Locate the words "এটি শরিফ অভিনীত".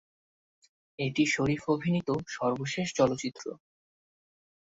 0.99-2.09